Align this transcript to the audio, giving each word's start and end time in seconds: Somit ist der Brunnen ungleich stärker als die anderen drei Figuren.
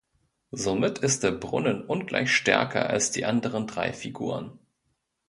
Somit 0.49 0.97
ist 0.97 1.21
der 1.21 1.29
Brunnen 1.31 1.85
ungleich 1.85 2.35
stärker 2.35 2.89
als 2.89 3.11
die 3.11 3.23
anderen 3.23 3.67
drei 3.67 3.93
Figuren. 3.93 4.57